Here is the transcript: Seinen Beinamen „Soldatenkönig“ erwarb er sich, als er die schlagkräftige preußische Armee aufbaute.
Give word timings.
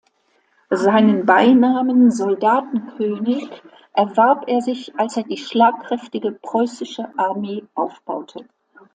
Seinen 0.71 1.27
Beinamen 1.27 2.09
„Soldatenkönig“ 2.09 3.47
erwarb 3.93 4.45
er 4.49 4.61
sich, 4.61 4.95
als 4.99 5.15
er 5.15 5.21
die 5.25 5.37
schlagkräftige 5.37 6.31
preußische 6.31 7.07
Armee 7.19 7.65
aufbaute. 7.75 8.45